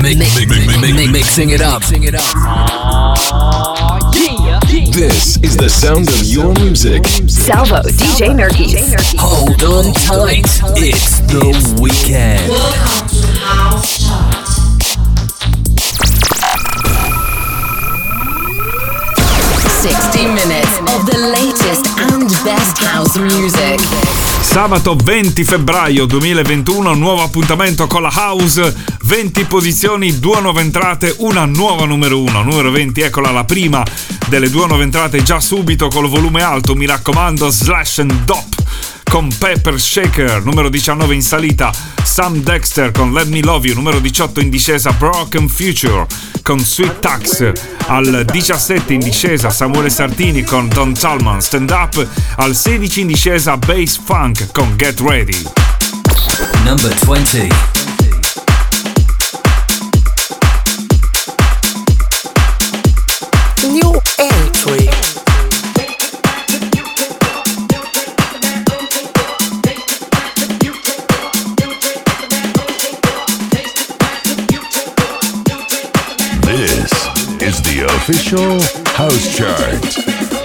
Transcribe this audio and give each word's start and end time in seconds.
Mix, 0.00 0.46
mix, 0.46 0.46
mix, 0.78 1.10
mixing 1.12 1.50
it 1.50 1.60
up. 1.60 1.82
Sing 1.82 2.04
it 2.04 2.14
up. 2.14 2.22
Oh, 3.32 4.10
yeah. 4.14 4.60
This 4.92 5.36
is 5.38 5.56
the 5.56 5.68
sound 5.68 6.06
of 6.08 6.22
your 6.24 6.52
music. 6.64 7.04
Salvo, 7.28 7.78
DJ 7.82 8.30
Nerky. 8.32 8.76
Hold 9.18 9.64
on 9.86 9.92
tight. 9.94 10.46
It's 10.76 11.18
the 11.22 11.80
weekend. 11.82 12.44
60 19.86 20.26
minutes 20.32 20.78
of 20.96 21.04
the 21.04 21.18
latest 21.36 21.84
and 22.08 22.24
best 22.42 22.80
house 22.82 23.18
music. 23.18 23.78
Sabato 24.40 24.94
20 24.96 25.44
febbraio 25.44 26.06
2021, 26.06 26.94
nuovo 26.94 27.22
appuntamento 27.22 27.86
con 27.86 28.00
la 28.00 28.10
house, 28.10 28.74
20 29.02 29.44
posizioni, 29.44 30.18
due 30.18 30.40
nuove 30.40 30.62
entrate, 30.62 31.14
una 31.18 31.44
nuova 31.44 31.84
numero 31.84 32.18
1, 32.22 32.42
numero 32.44 32.70
20, 32.70 33.02
eccola 33.02 33.30
la 33.30 33.44
prima 33.44 33.82
delle 34.30 34.48
due 34.48 34.66
nuove 34.66 34.84
entrate 34.84 35.22
già 35.22 35.38
subito 35.38 35.88
col 35.88 36.08
volume 36.08 36.40
alto, 36.40 36.74
mi 36.74 36.86
raccomando, 36.86 37.50
slash 37.50 37.98
and 37.98 38.12
dop 38.24 38.46
con 39.04 39.28
Pepper 39.38 39.78
Shaker, 39.78 40.44
numero 40.44 40.68
19 40.68 41.14
in 41.14 41.22
salita, 41.22 41.72
Sam 42.02 42.38
Dexter 42.40 42.90
con 42.90 43.12
Let 43.12 43.26
Me 43.26 43.40
Love 43.42 43.68
You, 43.68 43.74
numero 43.76 44.00
18 44.00 44.40
in 44.40 44.50
discesa, 44.50 44.90
Broken 44.92 45.48
Future 45.48 46.06
con 46.42 46.58
Sweet 46.58 46.98
Tax, 46.98 47.52
al 47.86 48.24
17 48.30 48.92
in 48.92 49.00
discesa 49.00 49.50
Samuele 49.50 49.90
Sartini 49.90 50.42
con 50.42 50.68
Don 50.68 50.94
Talman 50.94 51.40
Stand 51.40 51.70
Up, 51.70 52.08
al 52.36 52.56
16 52.56 53.02
in 53.02 53.06
discesa 53.06 53.56
Bass 53.56 54.00
Funk 54.02 54.50
con 54.52 54.74
Get 54.76 54.98
Ready. 55.00 55.42
Number 56.64 56.92
20 57.00 57.93
official 78.08 78.60
house 78.88 79.34
chart. 79.34 80.43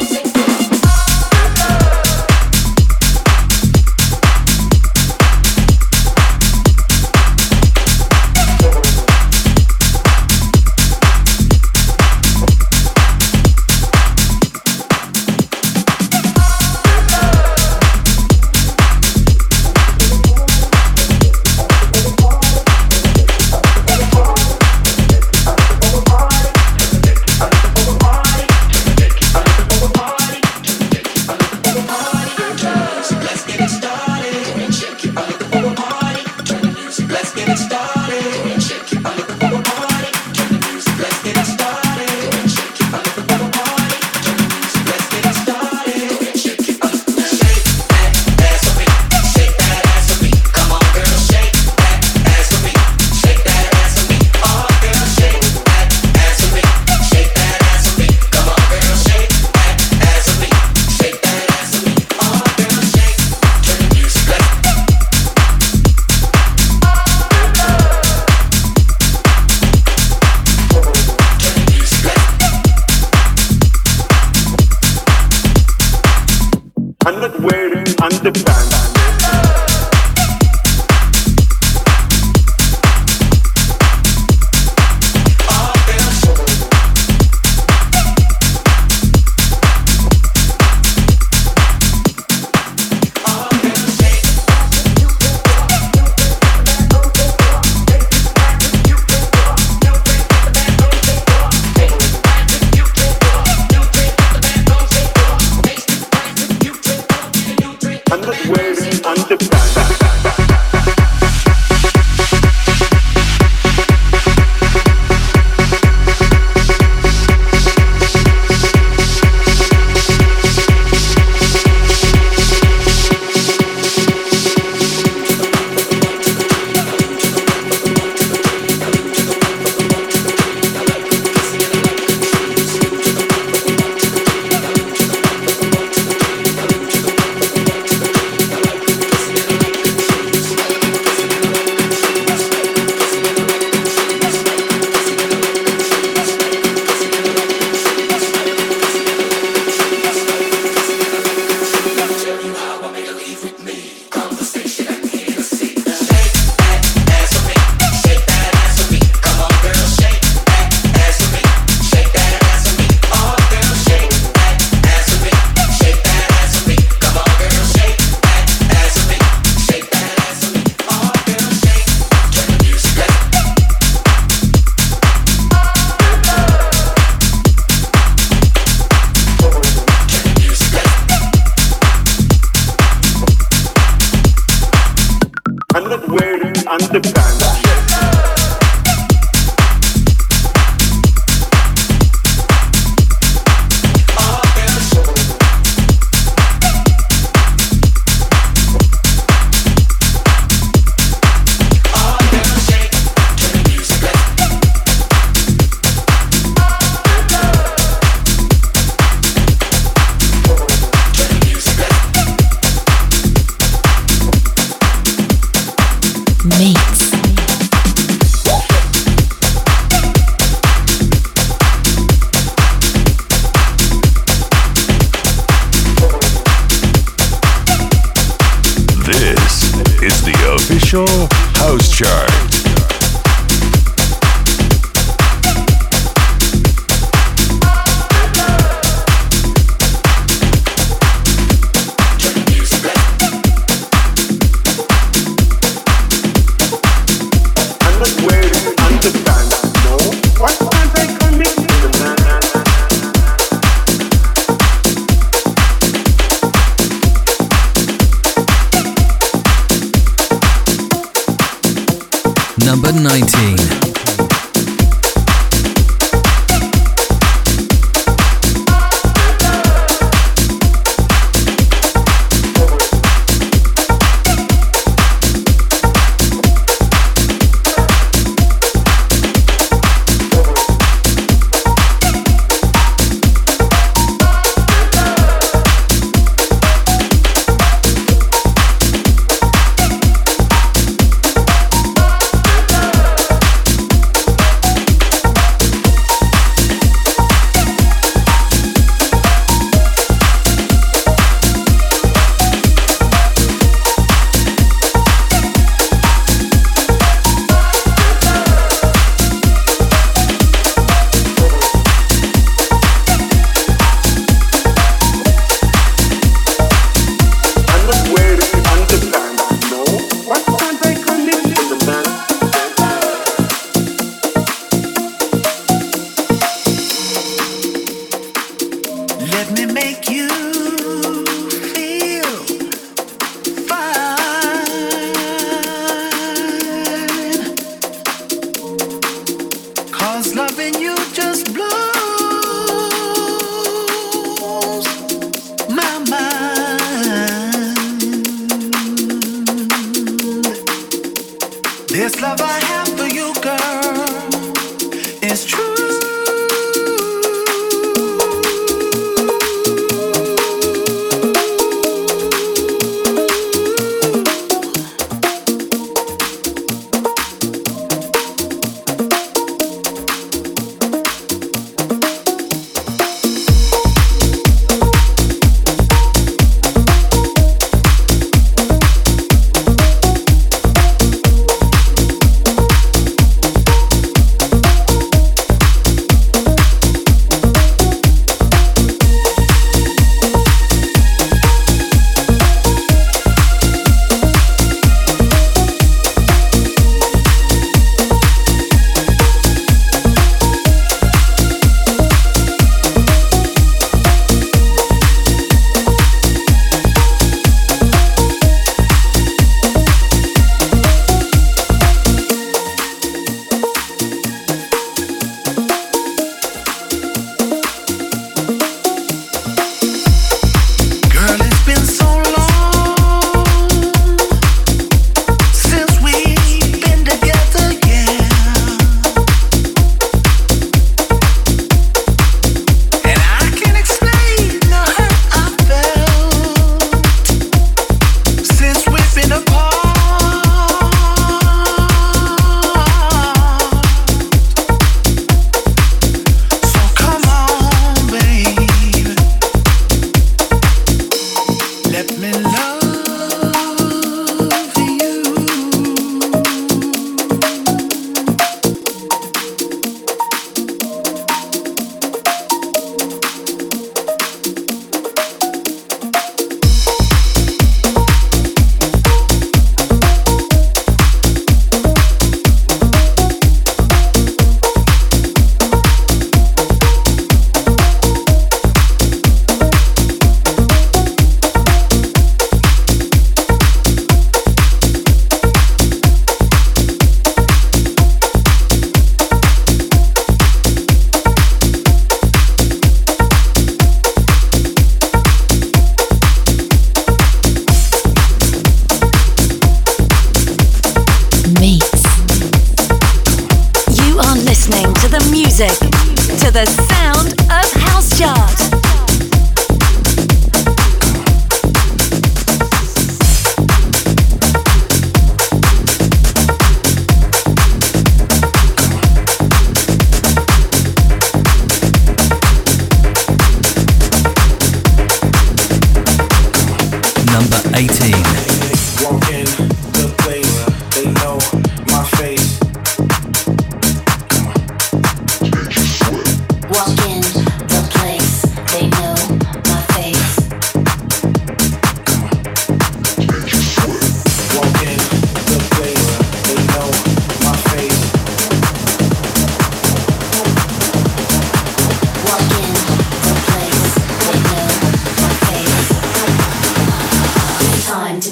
I'm 77.11 77.19
not 77.21 77.39
wearing 77.39 77.85
underpants. 78.03 78.98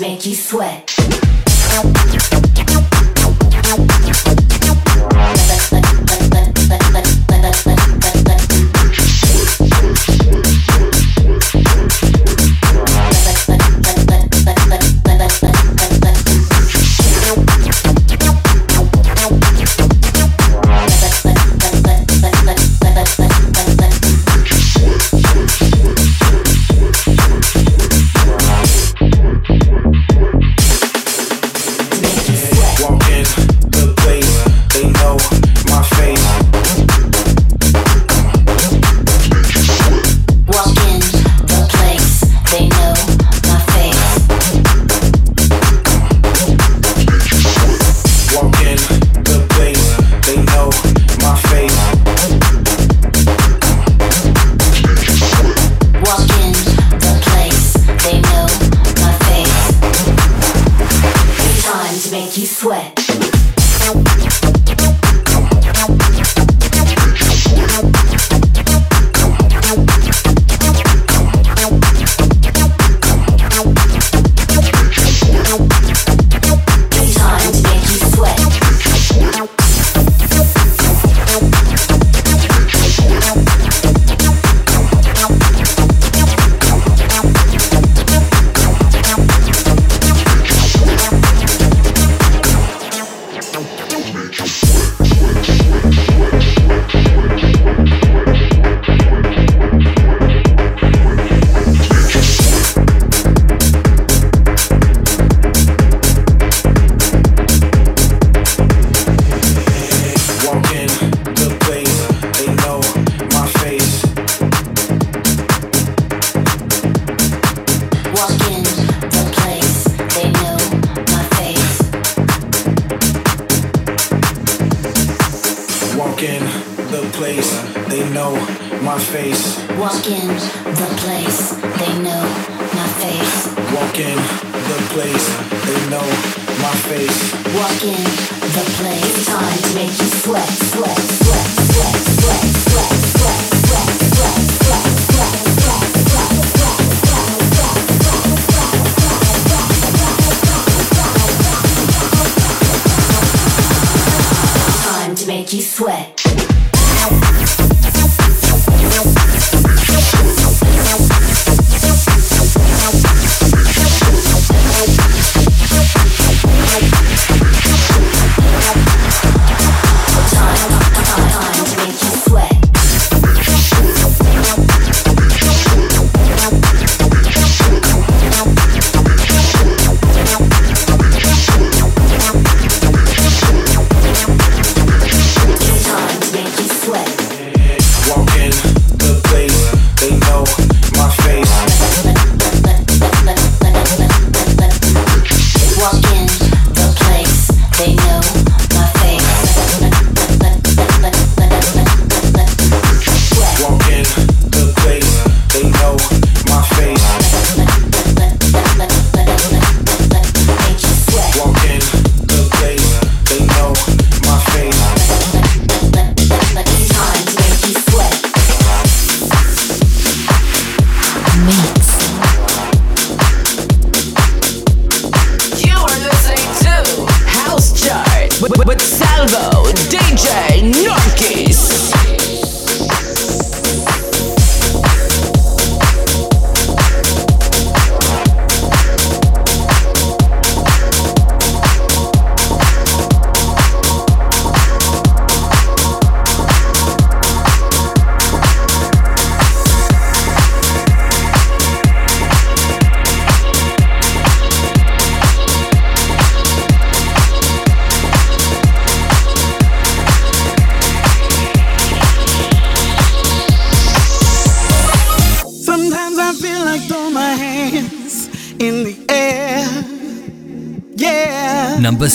make 0.10 0.26
you 0.26 0.34
sweat. 0.36 0.94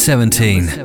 17. 0.02 0.81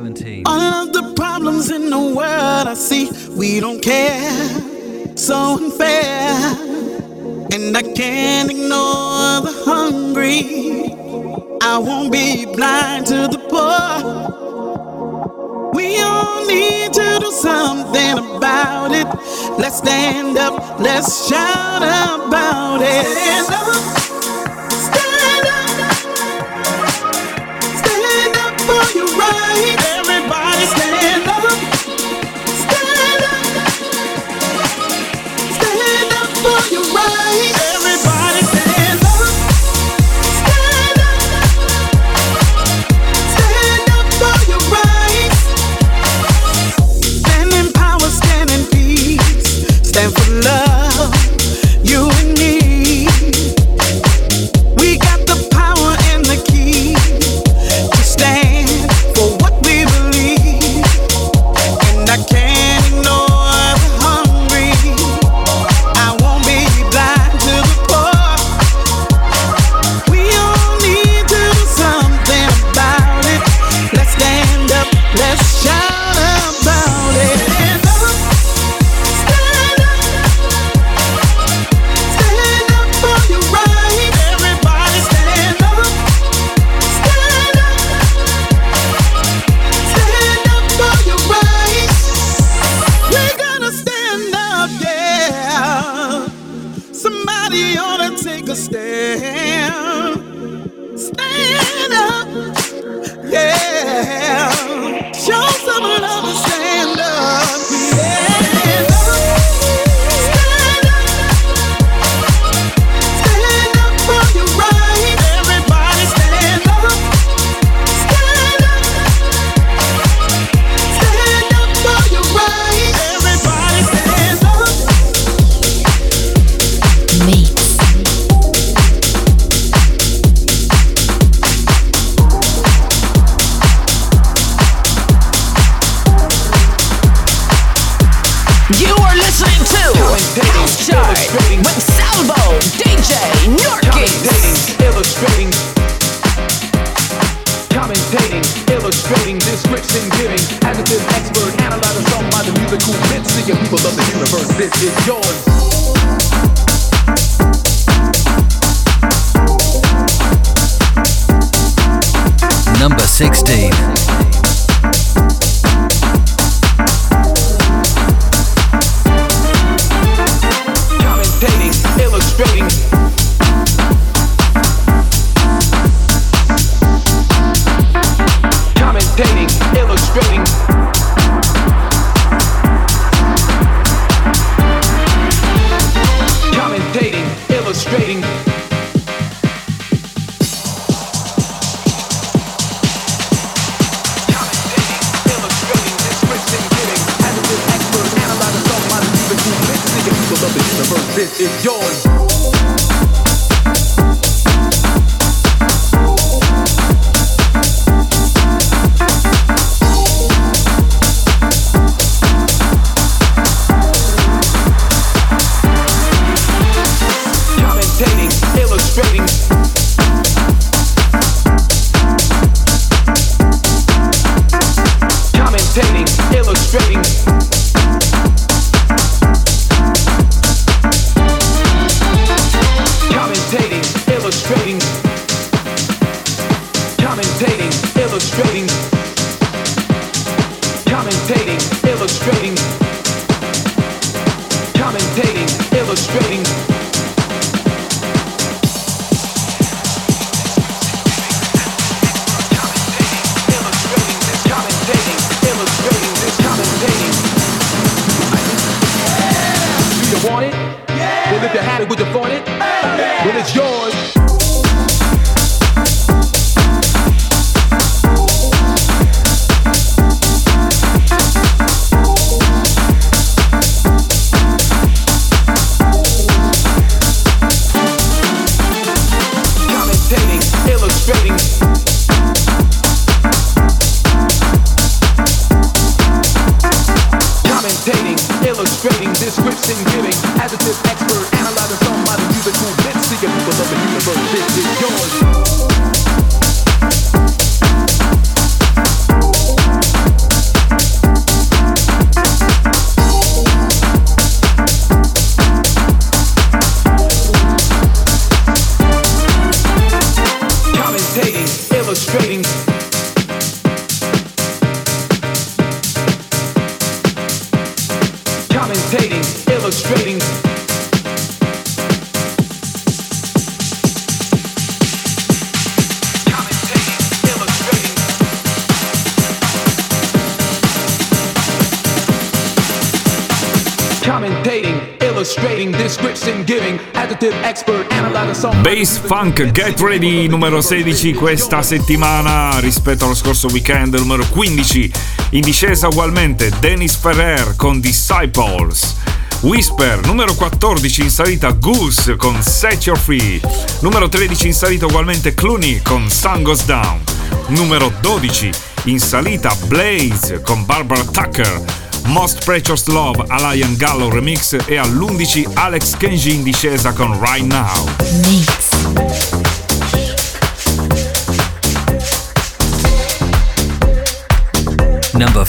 Space 338.84 339.00
Funk 339.08 339.50
Get 339.50 339.80
Ready 339.80 340.28
numero 340.28 340.60
16 340.60 341.12
questa 341.14 341.62
settimana 341.64 342.60
rispetto 342.60 343.06
allo 343.06 343.14
scorso 343.16 343.48
weekend 343.50 343.96
numero 343.96 344.24
15 344.28 344.92
in 345.30 345.40
discesa 345.40 345.88
ugualmente 345.88 346.52
Dennis 346.60 346.94
Ferrer 346.94 347.56
con 347.56 347.80
Disciples 347.80 348.94
Whisper 349.40 350.00
numero 350.06 350.32
14 350.34 351.00
in 351.02 351.10
salita 351.10 351.50
Goose 351.50 352.14
con 352.14 352.40
Set 352.40 352.86
Your 352.86 352.96
Free 352.96 353.40
numero 353.80 354.08
13 354.08 354.46
in 354.46 354.54
salita 354.54 354.86
ugualmente 354.86 355.34
Clooney 355.34 355.82
con 355.82 356.08
Sun 356.08 356.44
Goes 356.44 356.64
Down 356.64 357.00
numero 357.48 357.92
12 358.00 358.50
in 358.84 359.00
salita 359.00 359.56
Blaze 359.66 360.40
con 360.42 360.64
Barbara 360.64 361.02
Tucker 361.02 361.60
Most 362.06 362.44
Precious 362.44 362.86
Love 362.86 363.24
a 363.26 363.50
Lion 363.52 363.74
Gallo 363.74 364.08
Remix 364.08 364.56
e 364.66 364.76
all'11 364.76 365.48
Alex 365.54 365.96
Kenji 365.96 366.34
in 366.34 366.42
discesa 366.44 366.92
con 366.92 367.18
Right 367.20 367.42
Now. 367.44 368.56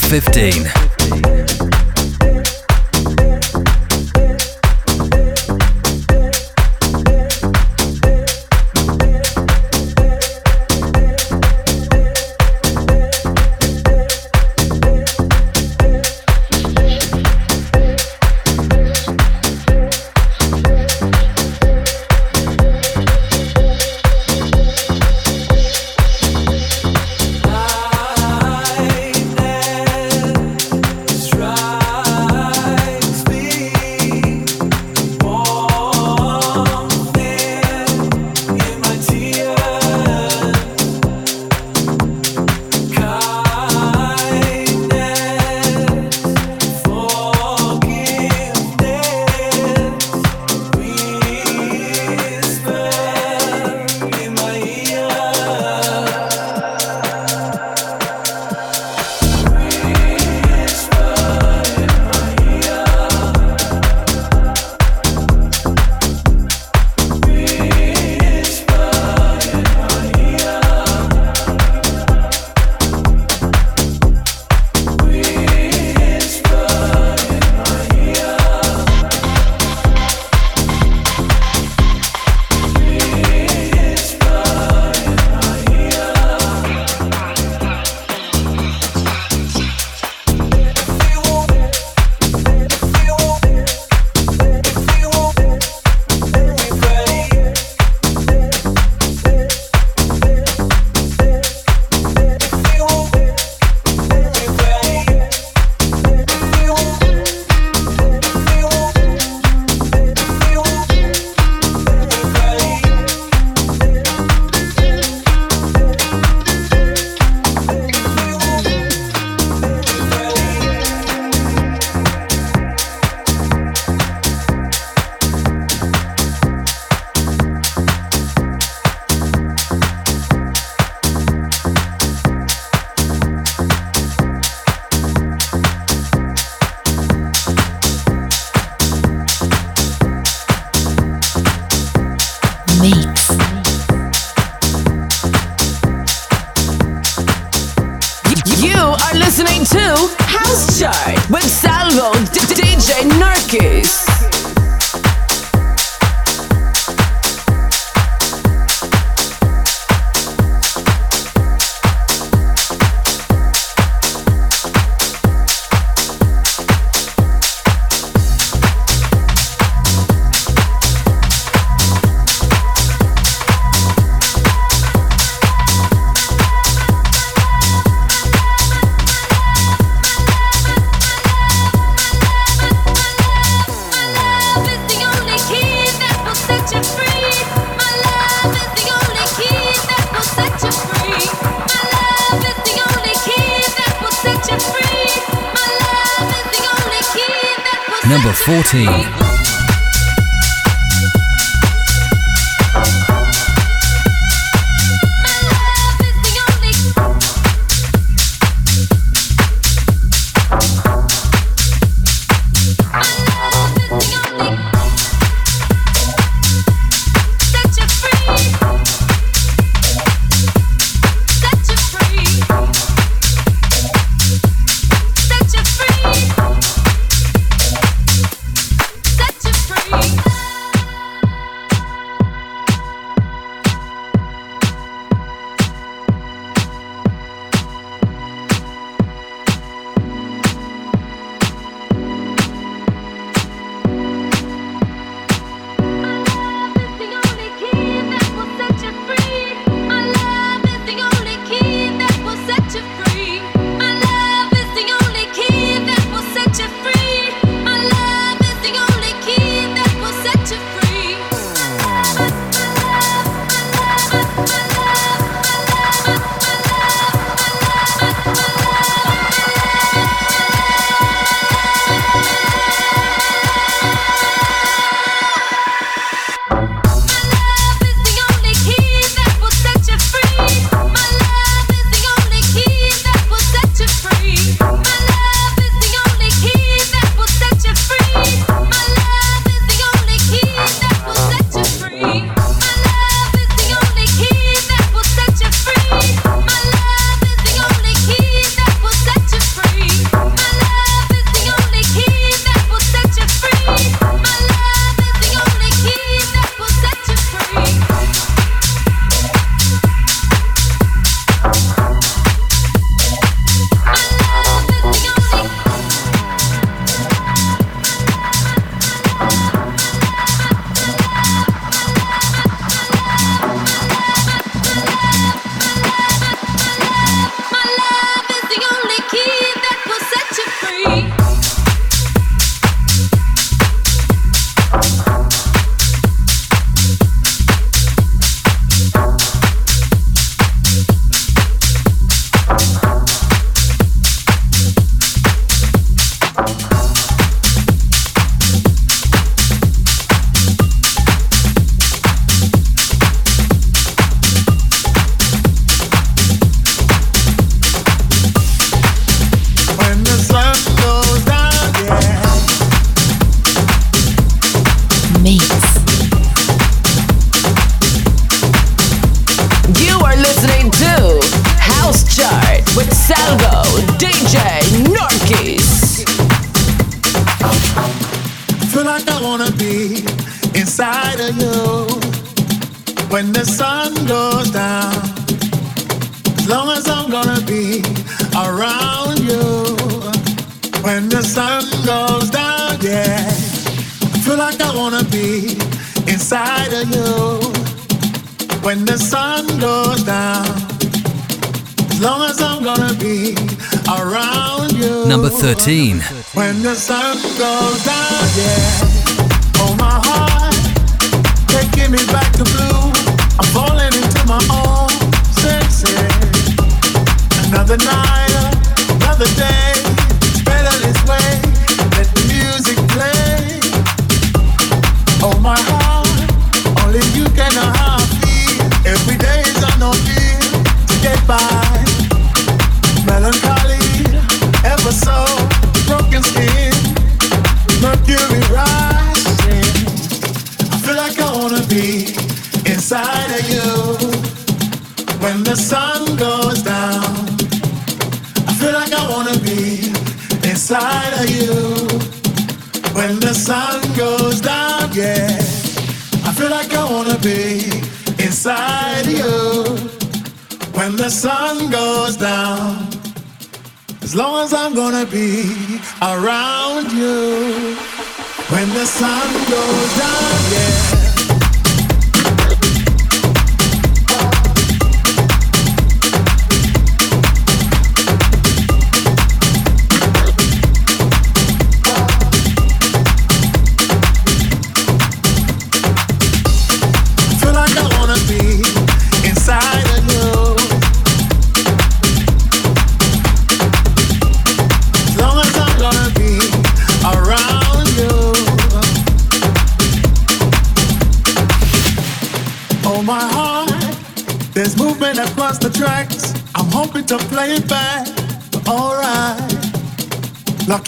15. 0.10 0.66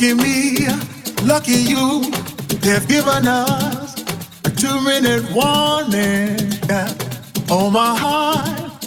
Lucky 0.02 0.16
me, 0.16 0.68
lucky 1.22 1.52
you, 1.54 2.10
they've 2.50 2.88
given 2.88 3.28
us 3.28 3.94
a 4.46 4.50
two 4.50 4.82
minute 4.82 5.22
warning. 5.32 6.36
Yeah. 6.68 6.92
Oh, 7.52 7.70
my 7.70 7.96
heart, 7.96 8.82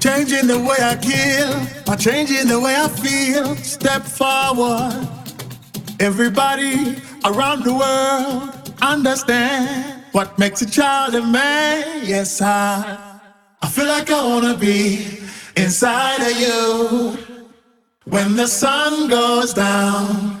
changing 0.00 0.46
the 0.46 0.58
way 0.58 0.76
I 0.80 0.96
kill, 0.96 1.92
I'm 1.92 1.98
changing 1.98 2.48
the 2.48 2.58
way 2.58 2.74
I 2.74 2.88
feel. 2.88 3.54
Step 3.56 4.04
forward, 4.04 5.06
everybody 6.00 6.96
around 7.26 7.64
the 7.64 7.74
world 7.74 8.72
understand 8.80 10.02
what 10.12 10.38
makes 10.38 10.62
a 10.62 10.70
child 10.70 11.14
a 11.14 11.20
man. 11.20 12.06
Yes, 12.06 12.40
I, 12.40 13.20
I 13.60 13.68
feel 13.68 13.84
like 13.86 14.10
I 14.10 14.26
wanna 14.26 14.56
be 14.56 15.06
inside 15.58 16.22
of 16.22 16.40
you 16.40 17.44
when 18.06 18.34
the 18.34 18.46
sun 18.46 19.08
goes 19.10 19.52
down. 19.52 20.40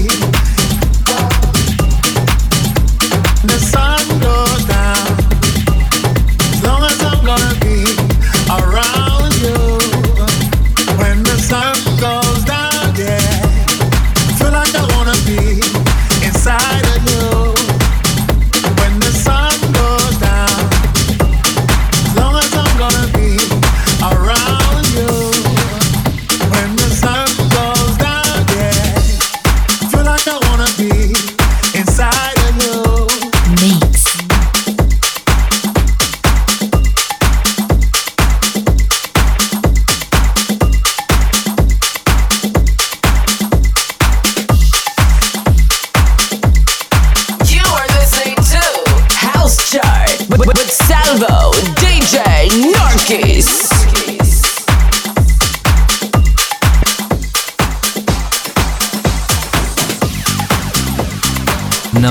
around. 8.59 9.00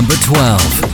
number 0.01 0.15
12. 0.25 0.90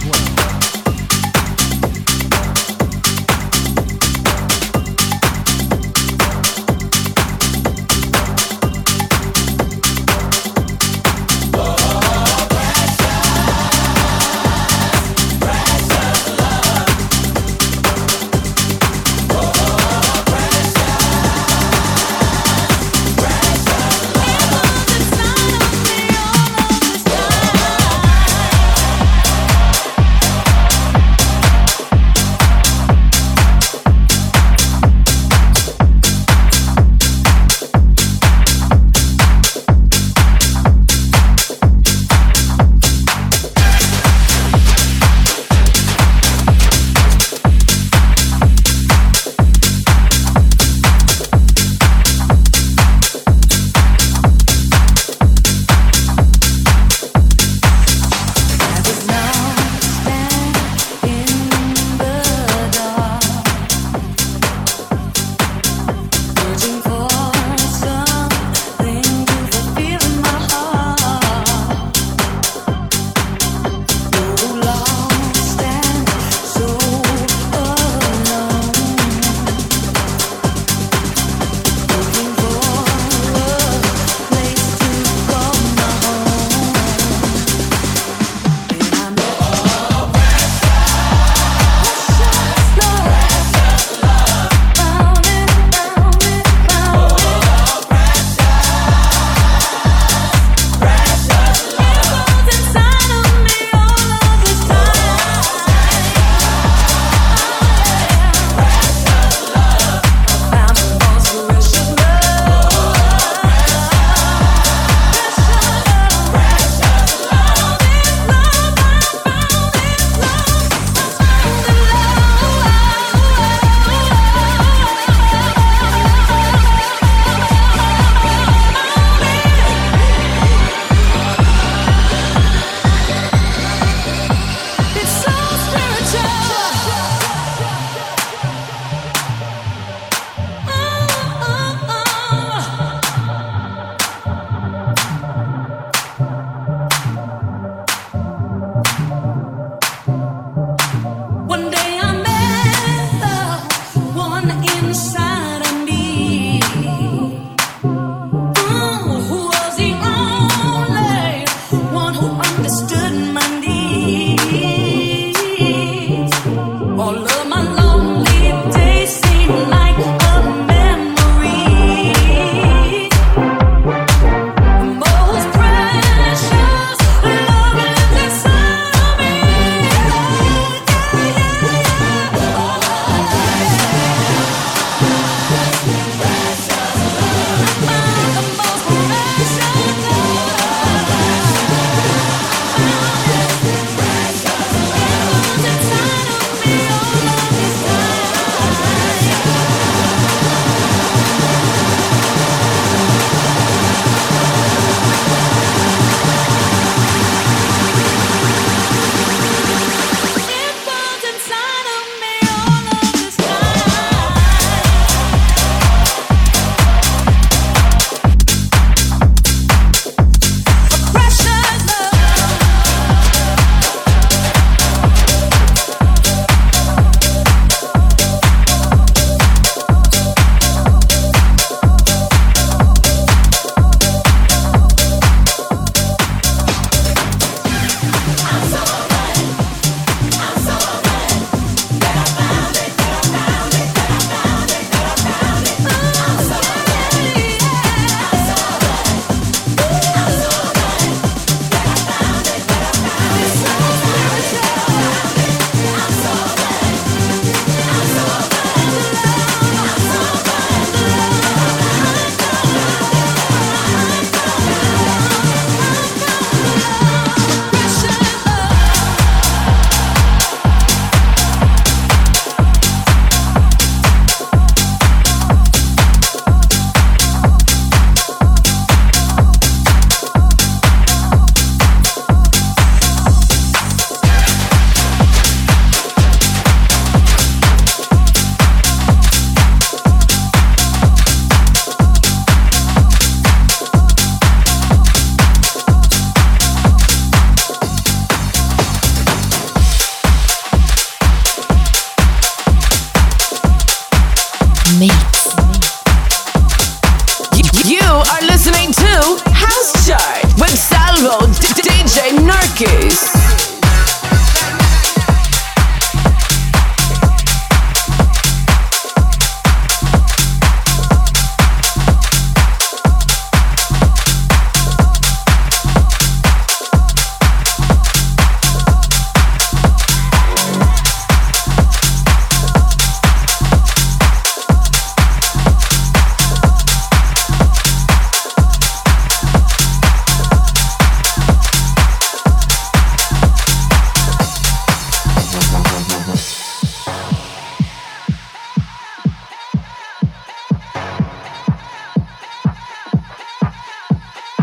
all 167.10 167.14
love. 167.22 167.37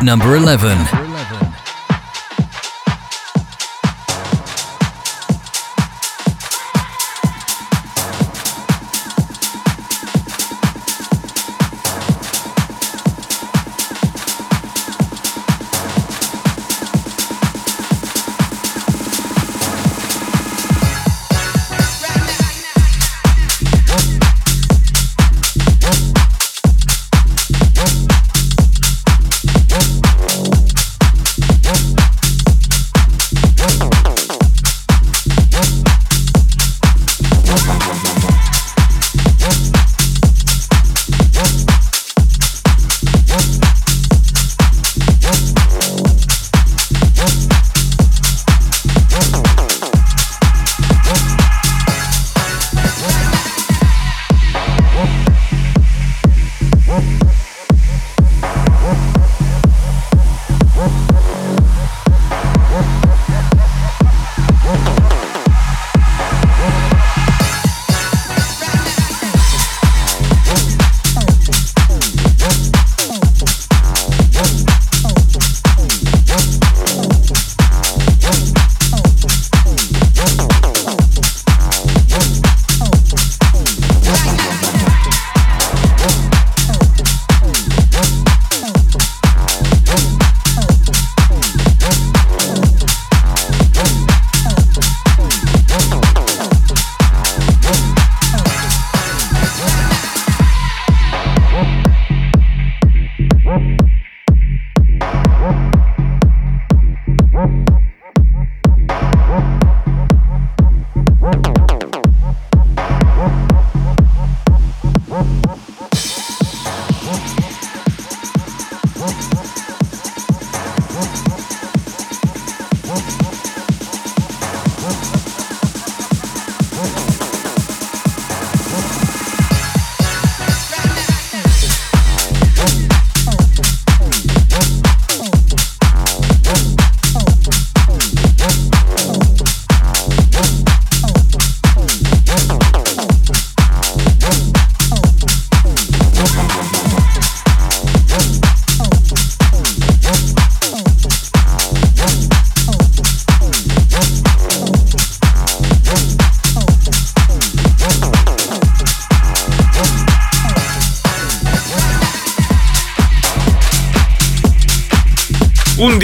number 0.05 0.37
11. 0.37 1.04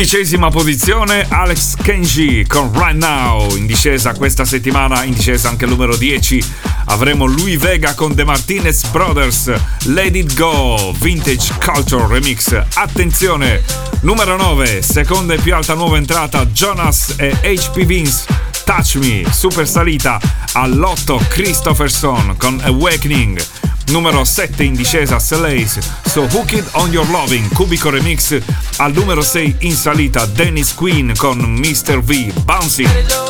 Undicesima 0.02 0.48
posizione 0.48 1.26
Alex 1.28 1.74
Kenji 1.74 2.46
con 2.48 2.72
Right 2.72 2.94
Now. 2.94 3.54
In 3.54 3.66
discesa 3.66 4.14
questa 4.14 4.46
settimana, 4.46 5.04
in 5.04 5.12
discesa 5.12 5.50
anche 5.50 5.64
il 5.66 5.70
numero 5.72 5.94
10, 5.94 6.42
avremo 6.86 7.26
Louis 7.26 7.58
Vega 7.58 7.92
con 7.92 8.14
The 8.14 8.24
Martinez 8.24 8.86
Brothers, 8.88 9.52
Let 9.88 10.16
It 10.16 10.32
Go, 10.36 10.94
Vintage 10.98 11.52
Culture 11.62 12.06
Remix. 12.08 12.50
Attenzione, 12.76 13.62
numero 14.00 14.38
9, 14.38 14.80
seconda 14.80 15.34
e 15.34 15.38
più 15.38 15.54
alta 15.54 15.74
nuova 15.74 15.98
entrata, 15.98 16.46
Jonas 16.46 17.16
e 17.18 17.36
HP 17.42 17.84
Vince. 17.84 18.24
Touch 18.64 18.94
Me, 18.96 19.24
super 19.30 19.68
salita 19.68 20.18
all'otto 20.54 21.20
Christopherson 21.28 22.36
con 22.38 22.58
Awakening 22.64 23.59
numero 23.90 24.24
7 24.24 24.62
in 24.62 24.74
discesa 24.74 25.18
Slays, 25.18 25.78
So 26.04 26.22
Hooked 26.26 26.64
on 26.74 26.90
Your 26.92 27.06
Loving, 27.10 27.48
cubico 27.52 27.90
remix, 27.90 28.40
al 28.78 28.92
numero 28.92 29.20
6 29.20 29.56
in 29.60 29.74
salita 29.74 30.26
Dennis 30.26 30.74
Queen 30.74 31.12
con 31.16 31.38
Mr. 31.38 32.00
V, 32.00 32.32
Bouncy. 32.44 33.29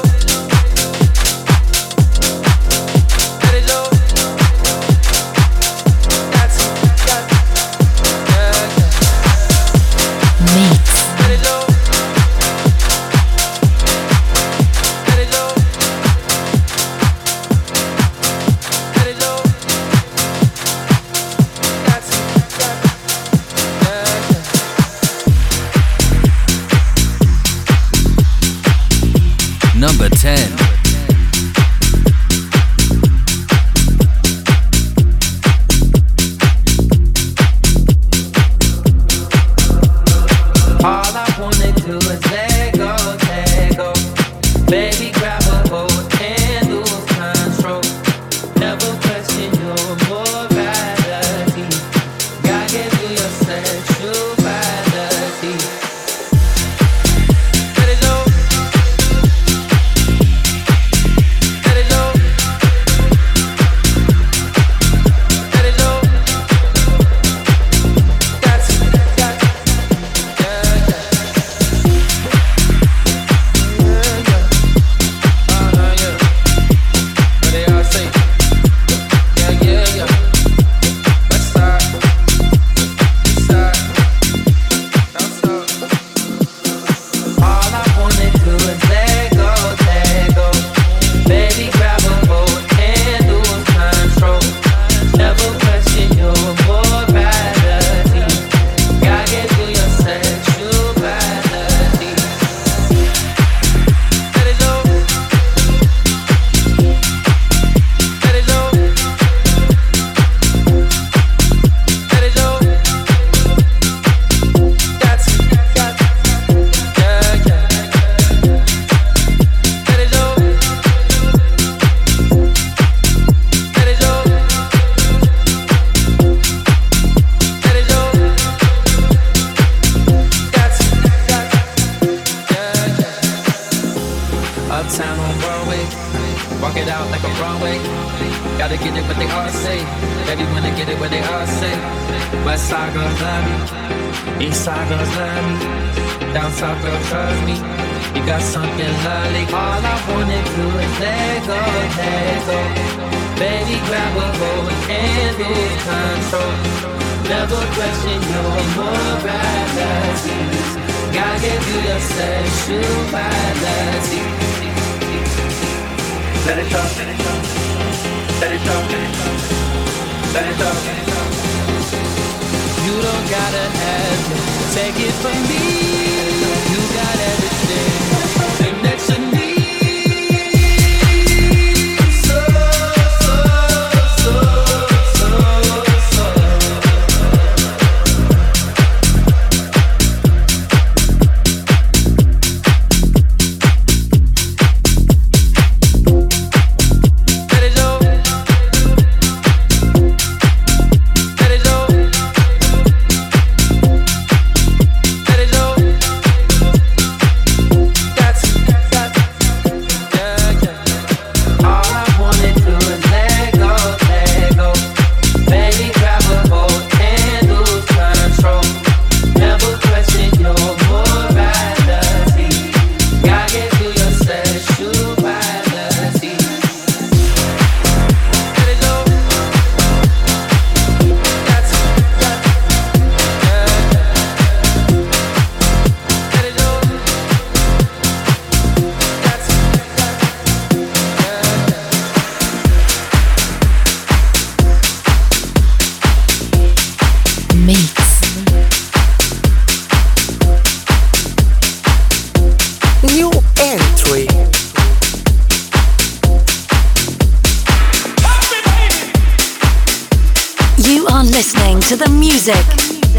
to 261.96 261.96
the 261.96 262.08
music, 262.10 262.54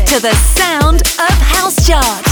to 0.08 0.18
the 0.22 0.34
sound 0.56 1.02
of 1.02 1.36
House 1.50 1.86
Chart. 1.86 2.31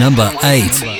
number 0.00 0.30
8. 0.42 0.99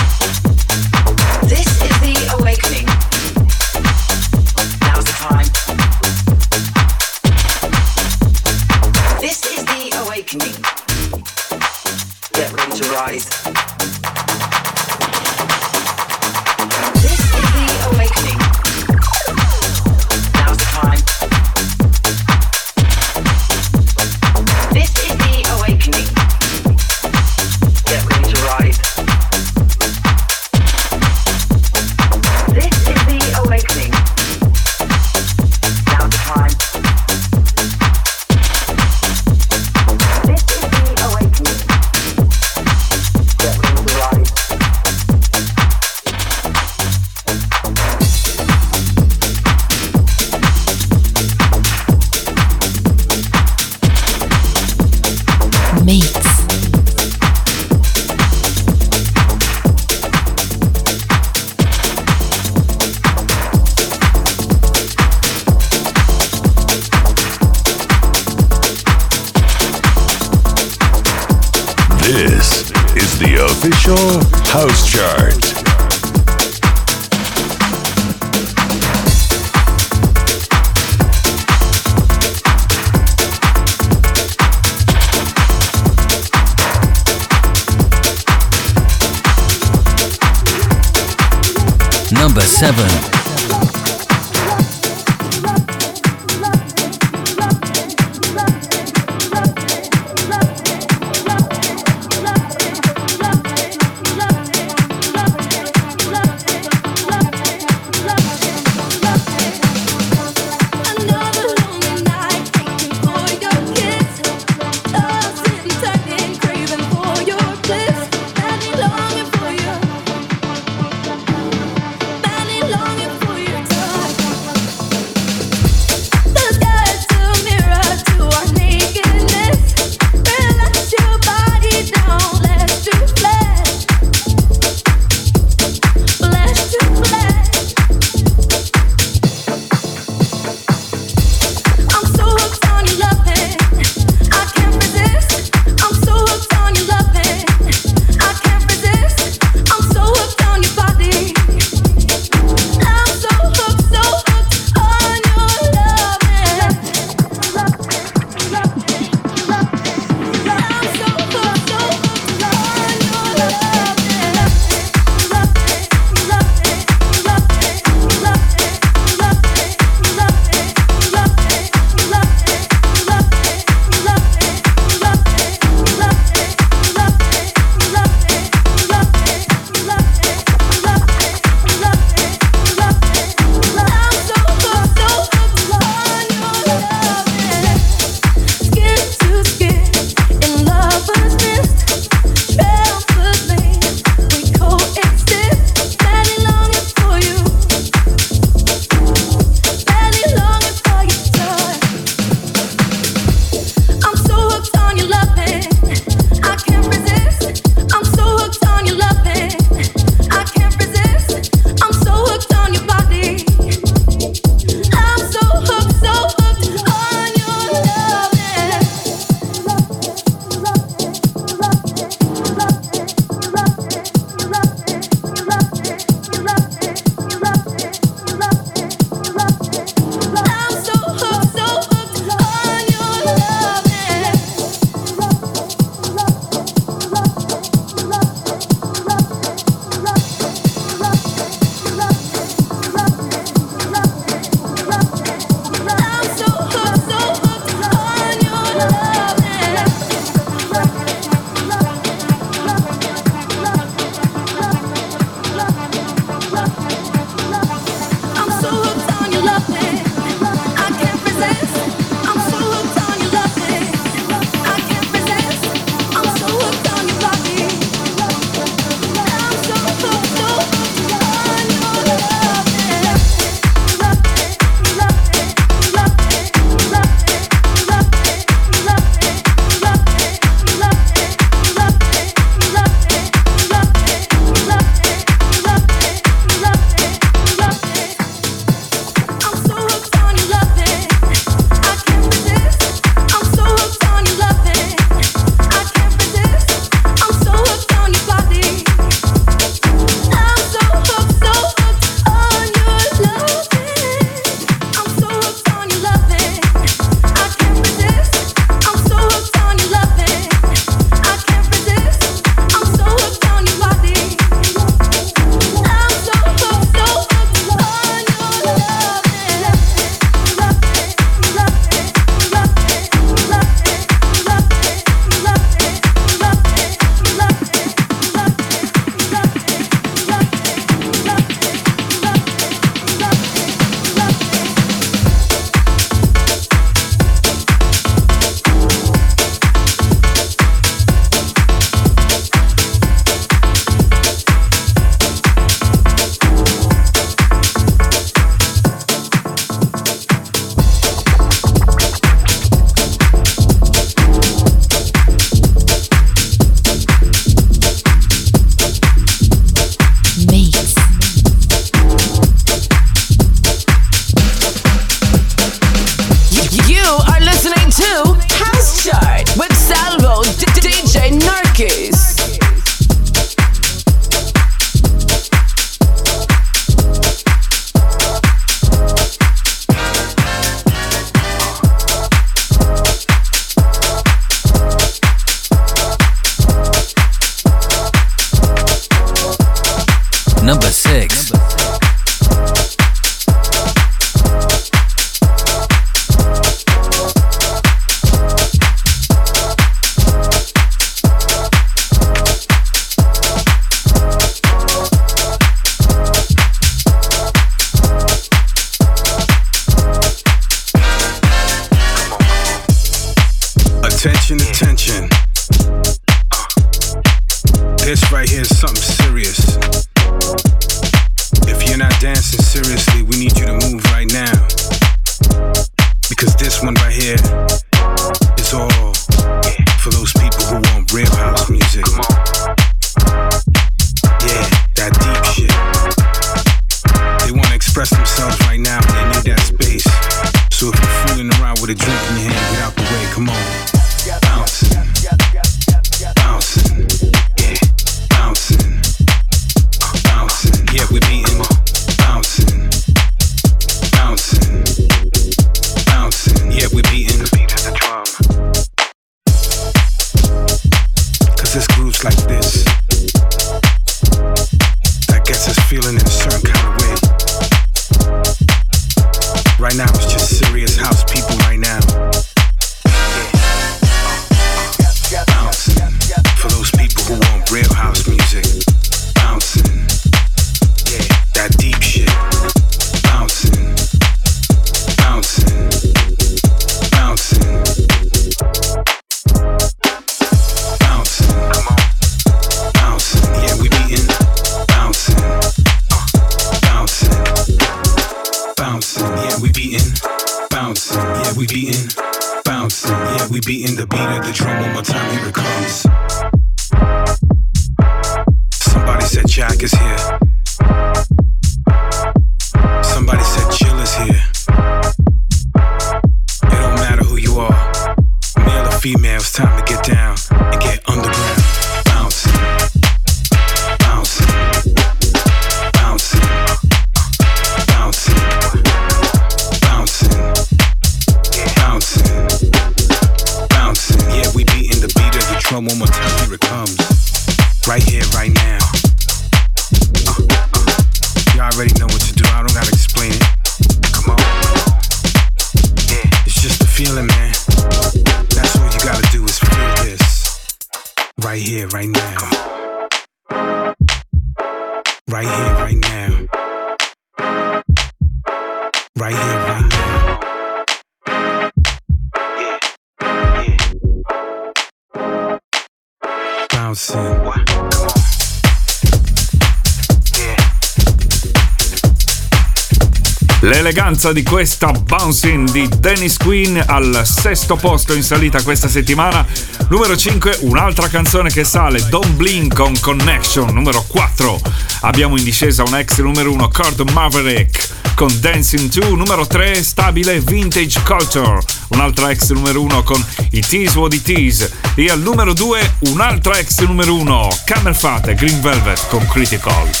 sostanza 574.17 574.31
di 574.33 574.43
questa 574.43 574.91
bouncing 574.91 575.69
di 575.71 575.87
Dennis 575.99 576.35
Queen 576.37 576.81
al 576.85 577.21
sesto 577.23 577.75
posto 577.77 578.13
in 578.13 578.23
salita 578.23 578.61
questa 578.61 578.89
settimana. 578.89 579.45
Numero 579.89 580.15
5, 580.17 580.59
un'altra 580.61 581.07
canzone 581.07 581.49
che 581.49 581.63
sale, 581.63 582.03
Don 582.09 582.35
Blink 582.35 582.73
con 582.73 582.97
Connection. 582.99 583.73
Numero 583.73 584.03
4, 584.07 584.59
abbiamo 585.01 585.37
in 585.37 585.43
discesa 585.43 585.83
un 585.83 585.95
ex 585.95 586.19
numero 586.19 586.51
1, 586.51 586.67
Cord 586.69 587.09
Maverick 587.11 587.89
con 588.15 588.35
Dancing 588.39 588.89
2. 588.89 589.09
Numero 589.15 589.45
3, 589.47 589.81
stabile 589.83 590.39
Vintage 590.41 591.01
Culture. 591.03 591.59
Un'altra 591.89 592.29
ex 592.31 592.49
numero 592.51 592.81
1 592.81 593.03
con 593.03 593.23
It 593.51 593.71
Is 593.71 593.95
What 593.95 594.13
It 594.13 594.27
Is. 594.29 594.69
E 594.95 595.09
al 595.09 595.19
numero 595.21 595.53
2, 595.53 595.95
un'altra 596.09 596.57
ex 596.57 596.79
numero 596.81 597.15
1, 597.15 597.59
Camel 597.65 597.95
Fate 597.95 598.33
Green 598.35 598.59
Velvet 598.61 599.07
con 599.07 599.25
Critical. 599.27 600.00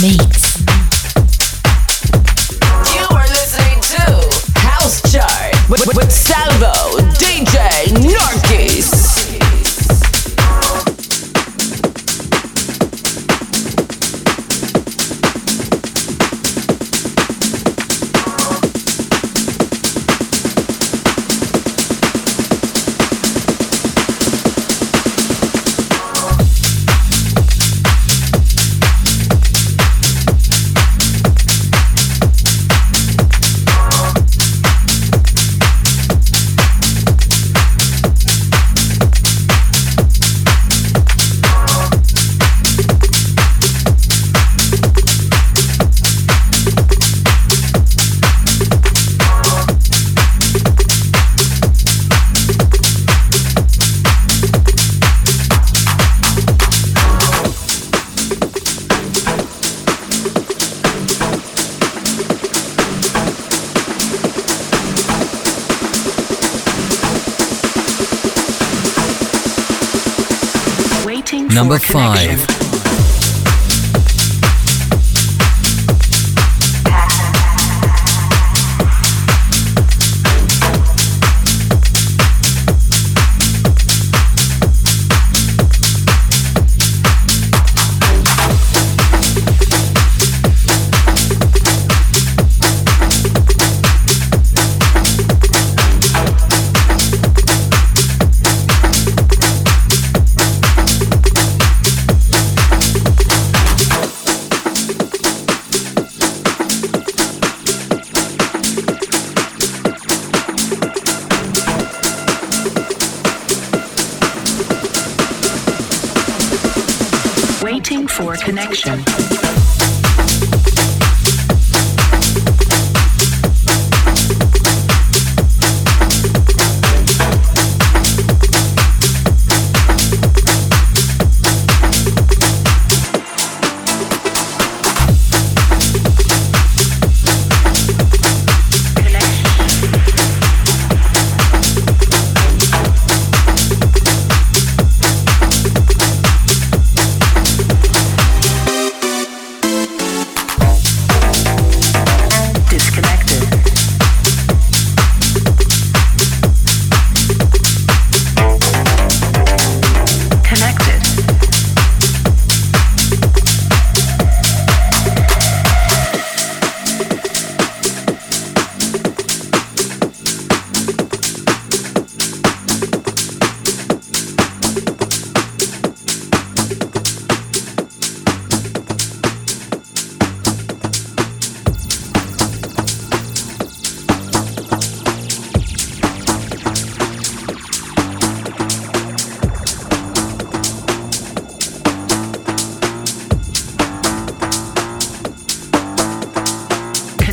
mate. 0.00 0.43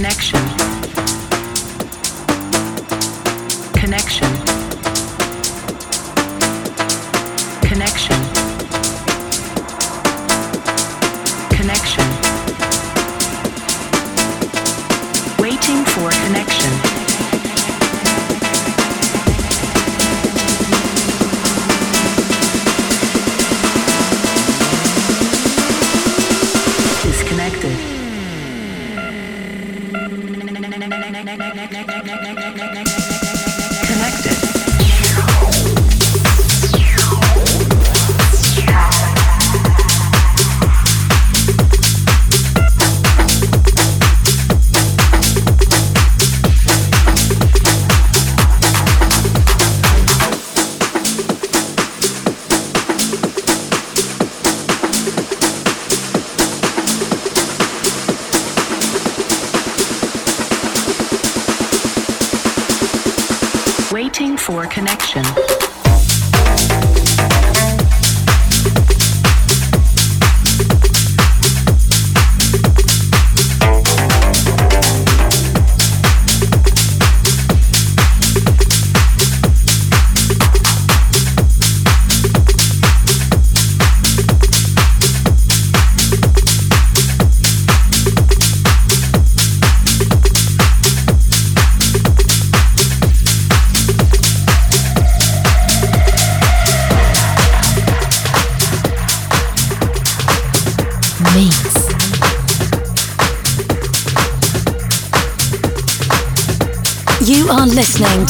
connection. 0.02 0.61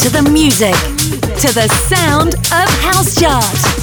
to 0.02 0.10
the 0.10 0.28
music, 0.32 0.74
to 1.38 1.46
the 1.54 1.68
sound 1.88 2.34
of 2.34 2.68
House 2.82 3.14
Chart. 3.14 3.81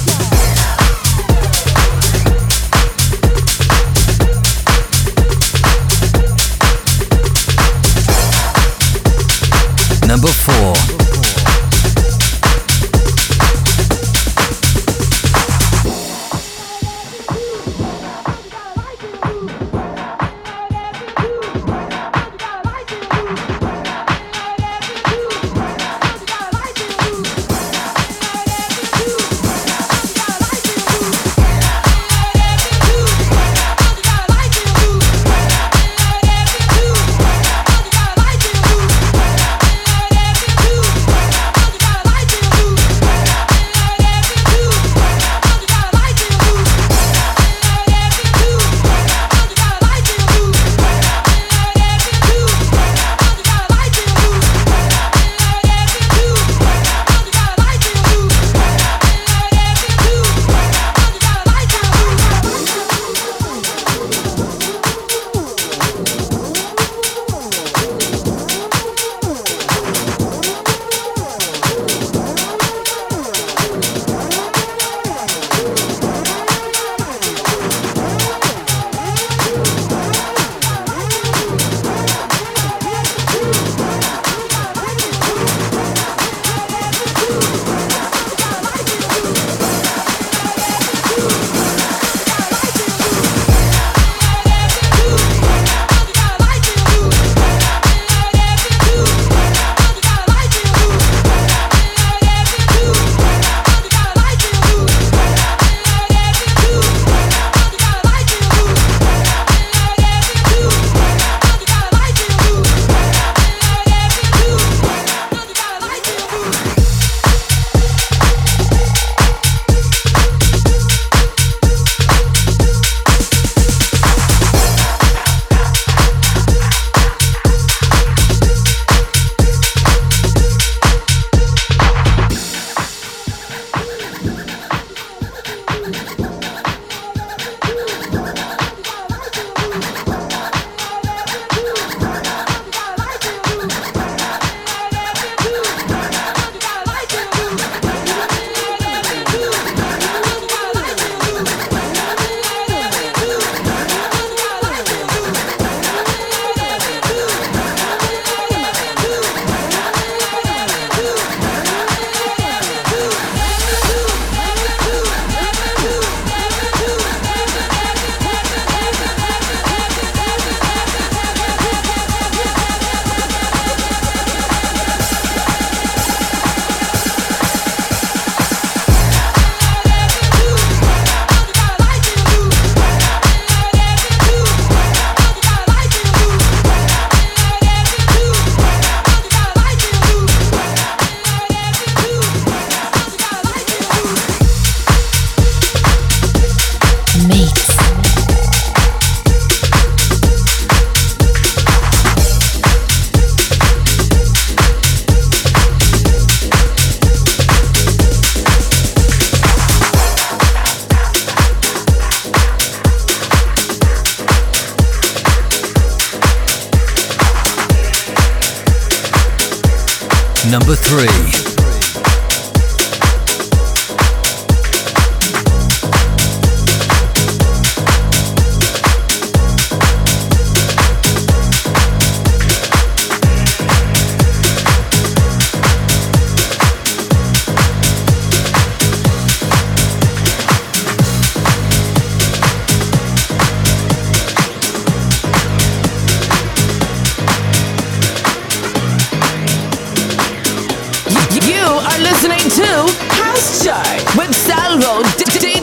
number 220.50 220.74
three. 220.74 221.49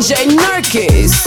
J 0.08 0.16
Nurkis. 0.28 1.27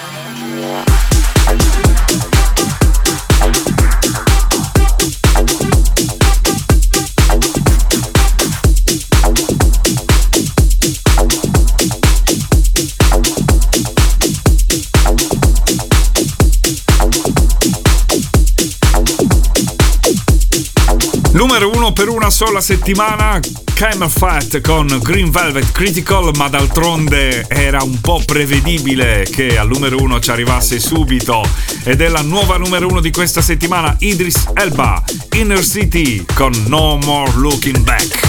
sola 22.43 22.59
settimana 22.59 23.39
Camel 23.75 24.09
Fat 24.09 24.61
con 24.61 24.87
Green 25.03 25.29
Velvet 25.29 25.71
Critical, 25.73 26.31
ma 26.37 26.47
d'altronde 26.47 27.45
era 27.47 27.83
un 27.83 28.01
po' 28.01 28.19
prevedibile 28.25 29.27
che 29.31 29.59
al 29.59 29.67
numero 29.67 29.97
1 30.01 30.19
ci 30.19 30.31
arrivasse 30.31 30.79
subito. 30.79 31.47
Ed 31.83 32.01
è 32.01 32.07
la 32.07 32.21
nuova 32.23 32.57
numero 32.57 32.87
1 32.87 32.99
di 32.99 33.11
questa 33.11 33.41
settimana, 33.43 33.95
Idris 33.99 34.45
Elba, 34.55 35.03
Inner 35.35 35.63
City 35.63 36.25
con 36.33 36.51
No 36.65 36.97
More 37.03 37.31
Looking 37.35 37.77
Back. 37.77 38.19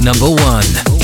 Number 0.00 0.26
1 0.30 0.98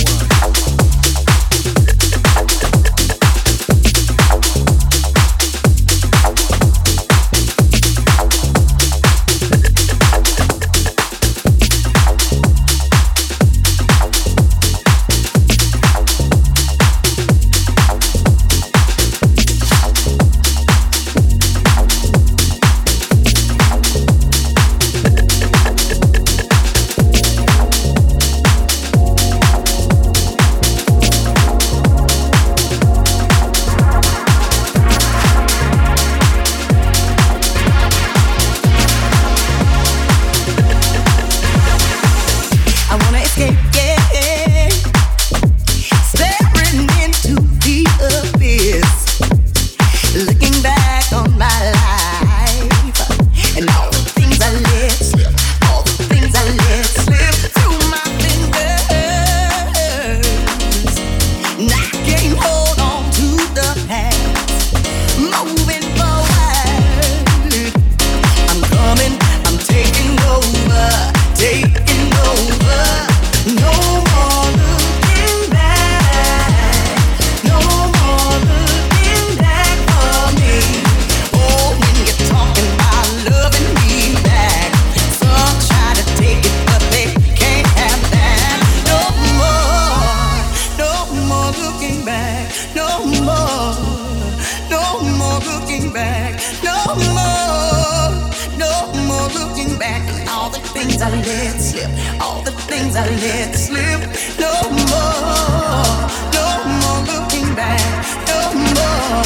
back 99.79 100.01
and 100.21 100.29
all 100.31 100.49
the 100.49 100.59
things 100.73 101.01
I 101.03 101.11
let 101.11 101.61
slip, 101.61 101.91
all 102.23 102.43
the 102.43 102.53
things 102.69 102.97
I 102.97 103.05
let 103.07 103.55
slip. 103.55 104.01
No 104.41 104.53
more, 104.73 106.09
no 106.37 106.47
more 106.81 107.01
looking 107.11 107.49
back, 107.55 107.83
no 108.25 108.41
more, 108.57 109.25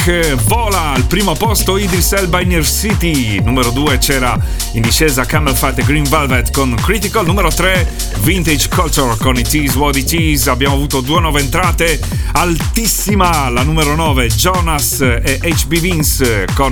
Ecco, 0.07 0.36
vola 0.44 0.91
al 0.94 1.03
primo 1.07 1.34
posto 1.34 1.77
Idris 1.77 2.11
Elba 2.11 2.40
in 2.40 2.49
Near 2.49 2.64
City, 2.64 3.41
numero 3.41 3.72
2 3.72 3.98
c'era 3.98 4.38
in 4.73 4.82
discesa 4.82 5.26
Camel 5.26 5.56
Fat 5.56 5.80
e 5.80 5.84
Green 5.84 6.07
Velvet 6.07 6.52
con 6.52 6.76
Critical, 6.80 7.26
numero 7.26 7.49
3 7.49 7.91
Vintage 8.19 8.69
Culture 8.69 9.18
con 9.18 9.36
i 9.36 9.41
Tease 9.41 9.76
Wadi 9.80 10.06
It 10.07 10.48
abbiamo 10.48 10.76
avuto 10.76 11.02
due 11.02 11.19
nuove 11.22 11.40
entrate, 11.40 11.99
altissima 12.34 13.49
la 13.49 13.64
numero 13.64 13.95
9 13.95 14.27
Jonas 14.27 15.02
e 15.02 15.40
HB 15.41 15.73
Vince 15.80 16.45
con 16.53 16.72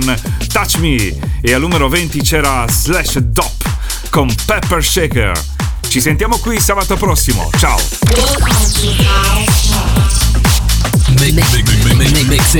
Touch 0.52 0.76
Me 0.76 1.38
e 1.40 1.52
al 1.52 1.60
numero 1.60 1.88
20 1.88 2.22
c'era 2.22 2.64
Slash 2.68 3.18
Dop 3.18 3.68
con 4.10 4.32
Pepper 4.46 4.84
Shaker. 4.84 5.32
Ci 5.88 6.00
sentiamo 6.00 6.38
qui 6.38 6.60
sabato 6.60 6.94
prossimo, 6.96 7.50
ciao! 7.58 9.33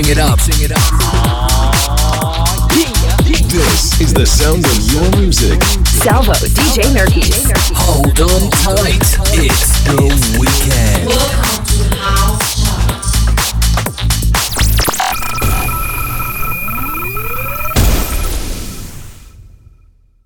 it 0.07 0.19
up, 0.19 0.39
mixing 0.41 0.65
it 0.65 0.73
up. 0.73 0.81
This 3.49 4.01
is 4.01 4.13
the 4.15 4.27
sound 4.27 4.65
of 4.65 4.93
your 4.93 5.21
music. 5.21 5.63
Salvo, 5.89 6.33
DJ 6.33 6.83
Merkis. 6.95 7.51
Hold 7.75 8.21
on 8.21 8.51
tight. 8.51 9.15
It's 9.33 9.83
the 9.85 10.39
weekend. 10.41 11.64